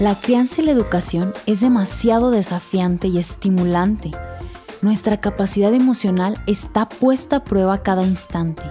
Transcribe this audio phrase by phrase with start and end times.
[0.00, 4.12] La crianza y la educación es demasiado desafiante y estimulante.
[4.80, 8.62] Nuestra capacidad emocional está puesta a prueba cada instante.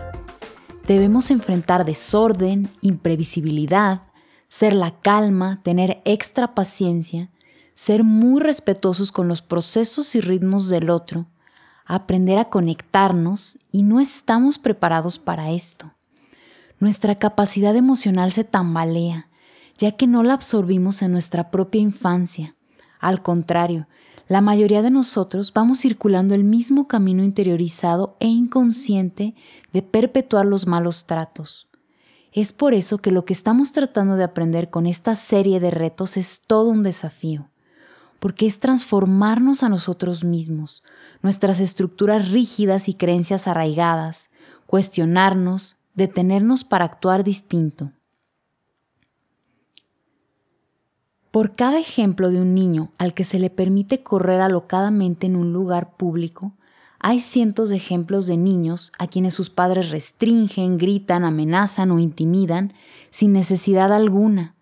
[0.87, 4.01] Debemos enfrentar desorden, imprevisibilidad,
[4.47, 7.29] ser la calma, tener extra paciencia,
[7.75, 11.27] ser muy respetuosos con los procesos y ritmos del otro,
[11.95, 15.91] aprender a conectarnos y no estamos preparados para esto.
[16.79, 19.29] Nuestra capacidad emocional se tambalea
[19.79, 22.55] ya que no la absorbimos en nuestra propia infancia.
[22.99, 23.87] Al contrario,
[24.27, 29.33] la mayoría de nosotros vamos circulando el mismo camino interiorizado e inconsciente
[29.71, 31.67] de perpetuar los malos tratos.
[32.33, 36.17] Es por eso que lo que estamos tratando de aprender con esta serie de retos
[36.17, 37.49] es todo un desafío,
[38.19, 40.83] porque es transformarnos a nosotros mismos,
[41.21, 44.29] nuestras estructuras rígidas y creencias arraigadas,
[44.65, 47.91] cuestionarnos, detenernos para actuar distinto.
[51.31, 55.53] Por cada ejemplo de un niño al que se le permite correr alocadamente en un
[55.53, 56.53] lugar público,
[56.99, 62.73] hay cientos de ejemplos de niños a quienes sus padres restringen, gritan, amenazan o intimidan
[63.09, 64.55] sin necesidad alguna.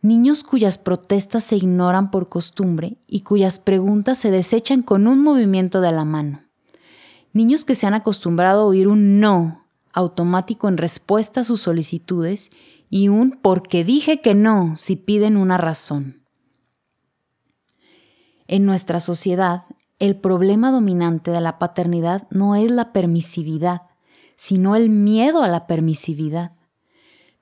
[0.00, 5.80] Niños cuyas protestas se ignoran por costumbre y cuyas preguntas se desechan con un movimiento
[5.80, 6.44] de la mano.
[7.32, 12.50] Niños que se han acostumbrado a oír un no automático en respuesta a sus solicitudes
[12.90, 16.22] y un porque dije que no si piden una razón.
[18.46, 19.64] En nuestra sociedad,
[19.98, 23.82] el problema dominante de la paternidad no es la permisividad,
[24.36, 26.52] sino el miedo a la permisividad.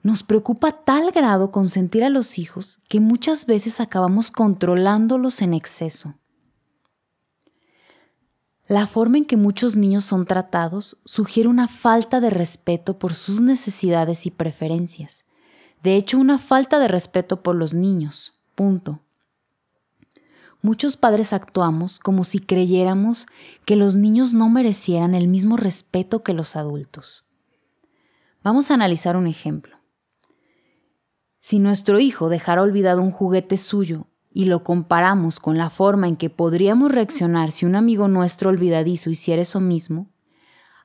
[0.07, 6.15] Nos preocupa tal grado consentir a los hijos que muchas veces acabamos controlándolos en exceso.
[8.69, 13.41] La forma en que muchos niños son tratados sugiere una falta de respeto por sus
[13.41, 15.25] necesidades y preferencias,
[15.83, 18.33] de hecho, una falta de respeto por los niños.
[18.55, 19.01] Punto.
[20.63, 23.27] Muchos padres actuamos como si creyéramos
[23.65, 27.25] que los niños no merecieran el mismo respeto que los adultos.
[28.45, 29.76] Vamos a analizar un ejemplo.
[31.49, 36.17] Si nuestro hijo dejara olvidado un juguete suyo y lo comparamos con la forma en
[36.17, 40.11] que podríamos reaccionar si un amigo nuestro olvidadizo hiciera eso mismo,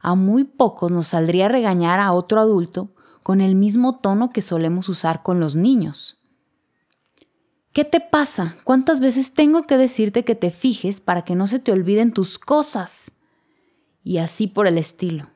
[0.02, 4.44] a muy pocos nos saldría a regañar a otro adulto con el mismo tono que
[4.44, 6.20] solemos usar con los niños.
[7.74, 8.56] ¿Qué te pasa?
[8.64, 12.38] ¿Cuántas veces tengo que decirte que te fijes para que no se te olviden tus
[12.38, 13.12] cosas?
[14.04, 15.32] Y así por el estilo.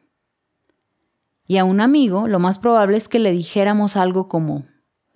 [1.47, 4.65] Y a un amigo lo más probable es que le dijéramos algo como,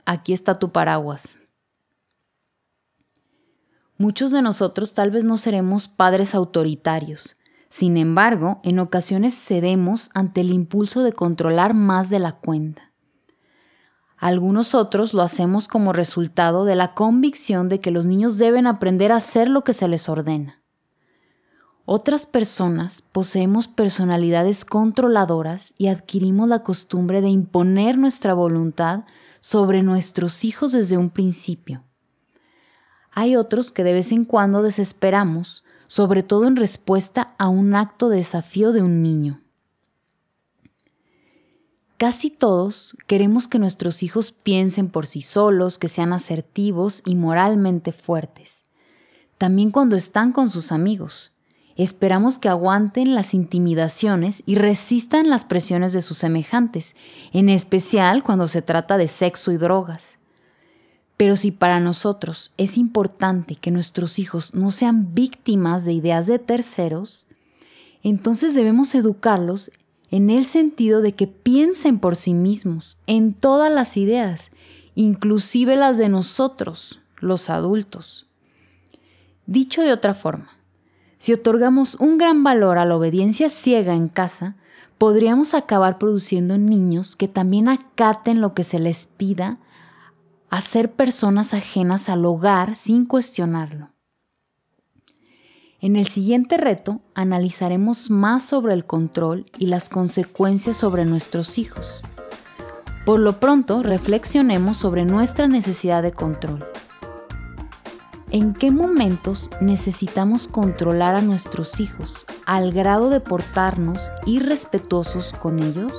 [0.10, 1.40] aquí está tu paraguas.
[3.98, 7.36] Muchos de nosotros tal vez no seremos padres autoritarios,
[7.70, 12.92] sin embargo, en ocasiones cedemos ante el impulso de controlar más de la cuenta.
[14.18, 19.12] Algunos otros lo hacemos como resultado de la convicción de que los niños deben aprender
[19.12, 20.64] a hacer lo que se les ordena.
[21.86, 29.04] Otras personas poseemos personalidades controladoras y adquirimos la costumbre de imponer nuestra voluntad
[29.40, 31.84] sobre nuestros hijos desde un principio.
[33.12, 38.10] Hay otros que de vez en cuando desesperamos sobre todo en respuesta a un acto
[38.10, 39.42] de desafío de un niño.
[41.98, 47.92] Casi todos queremos que nuestros hijos piensen por sí solos, que sean asertivos y moralmente
[47.92, 48.62] fuertes.
[49.40, 51.34] También cuando están con sus amigos.
[51.80, 56.94] Esperamos que aguanten las intimidaciones y resistan las presiones de sus semejantes,
[57.32, 60.20] en especial cuando se trata de sexo y drogas.
[61.16, 66.38] Pero si para nosotros es importante que nuestros hijos no sean víctimas de ideas de
[66.38, 67.28] terceros,
[68.04, 69.72] entonces debemos educarlos
[70.12, 74.52] en el sentido de que piensen por sí mismos en todas las ideas,
[74.96, 78.28] inclusive las de nosotros, los adultos.
[79.46, 80.59] Dicho de otra forma,
[81.20, 84.56] si otorgamos un gran valor a la obediencia ciega en casa,
[84.98, 89.58] podríamos acabar produciendo niños que también acaten lo que se les pida
[90.50, 93.90] a ser personas ajenas al hogar sin cuestionarlo.
[95.82, 102.02] En el siguiente reto analizaremos más sobre el control y las consecuencias sobre nuestros hijos.
[103.06, 106.66] Por lo pronto, reflexionemos sobre nuestra necesidad de control.
[108.32, 115.94] ¿En qué momentos necesitamos controlar a nuestros hijos al grado de portarnos irrespetuosos con ellos?